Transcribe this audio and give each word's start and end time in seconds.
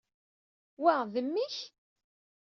Wa, 0.81 0.95
d 1.11 1.13
mmi-k? 1.25 1.55